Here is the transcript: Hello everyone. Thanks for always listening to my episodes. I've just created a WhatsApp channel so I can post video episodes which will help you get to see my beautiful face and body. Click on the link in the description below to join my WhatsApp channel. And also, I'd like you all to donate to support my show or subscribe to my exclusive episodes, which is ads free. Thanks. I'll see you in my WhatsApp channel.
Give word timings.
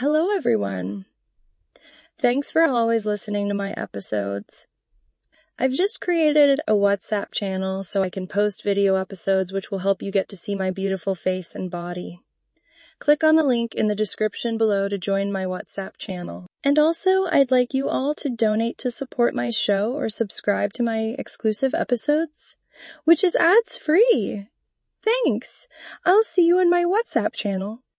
Hello 0.00 0.30
everyone. 0.30 1.06
Thanks 2.20 2.52
for 2.52 2.62
always 2.62 3.04
listening 3.04 3.48
to 3.48 3.54
my 3.54 3.72
episodes. 3.72 4.68
I've 5.58 5.72
just 5.72 6.00
created 6.00 6.60
a 6.68 6.74
WhatsApp 6.74 7.32
channel 7.32 7.82
so 7.82 8.04
I 8.04 8.08
can 8.08 8.28
post 8.28 8.62
video 8.62 8.94
episodes 8.94 9.52
which 9.52 9.72
will 9.72 9.80
help 9.80 10.00
you 10.00 10.12
get 10.12 10.28
to 10.28 10.36
see 10.36 10.54
my 10.54 10.70
beautiful 10.70 11.16
face 11.16 11.52
and 11.52 11.68
body. 11.68 12.20
Click 13.00 13.24
on 13.24 13.34
the 13.34 13.42
link 13.42 13.74
in 13.74 13.88
the 13.88 13.96
description 13.96 14.56
below 14.56 14.88
to 14.88 14.98
join 14.98 15.32
my 15.32 15.46
WhatsApp 15.46 15.96
channel. 15.98 16.46
And 16.62 16.78
also, 16.78 17.24
I'd 17.24 17.50
like 17.50 17.74
you 17.74 17.88
all 17.88 18.14
to 18.18 18.30
donate 18.30 18.78
to 18.78 18.92
support 18.92 19.34
my 19.34 19.50
show 19.50 19.94
or 19.94 20.08
subscribe 20.08 20.74
to 20.74 20.84
my 20.84 21.16
exclusive 21.18 21.74
episodes, 21.74 22.56
which 23.02 23.24
is 23.24 23.34
ads 23.34 23.76
free. 23.76 24.46
Thanks. 25.02 25.66
I'll 26.04 26.22
see 26.22 26.42
you 26.42 26.60
in 26.60 26.70
my 26.70 26.84
WhatsApp 26.84 27.32
channel. 27.32 27.80